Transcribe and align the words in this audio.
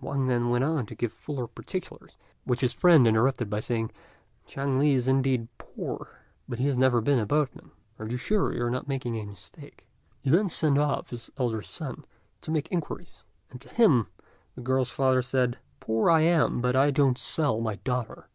Wang 0.00 0.28
then 0.28 0.50
went 0.50 0.62
on 0.62 0.86
to 0.86 0.94
give 0.94 1.12
fuller 1.12 1.48
particulars, 1.48 2.16
which 2.44 2.60
his 2.60 2.72
friend 2.72 3.08
interrupted 3.08 3.50
by 3.50 3.58
saying, 3.58 3.90
"Chang 4.46 4.78
li 4.78 4.94
is 4.94 5.08
indeed 5.08 5.48
poor, 5.58 6.22
but 6.48 6.60
he 6.60 6.68
has 6.68 6.78
never 6.78 7.00
been 7.00 7.18
a 7.18 7.26
boatman. 7.26 7.72
Are 7.98 8.06
you 8.06 8.16
sure 8.16 8.54
you 8.54 8.62
are 8.62 8.70
not 8.70 8.86
making 8.86 9.16
a 9.16 9.24
mistake?" 9.26 9.88
He 10.20 10.30
then 10.30 10.48
sent 10.48 10.78
off 10.78 11.10
his 11.10 11.28
elder 11.38 11.60
son 11.60 12.04
to 12.42 12.52
make 12.52 12.70
inquiries; 12.70 13.24
and 13.50 13.60
to 13.62 13.68
him 13.68 14.06
the 14.54 14.60
girl's 14.60 14.90
father 14.92 15.22
said, 15.22 15.58
"Poor 15.80 16.08
I 16.08 16.20
am, 16.20 16.60
but 16.60 16.76
I 16.76 16.92
don't 16.92 17.18
sell 17.18 17.60
my 17.60 17.74
daughter. 17.74 18.28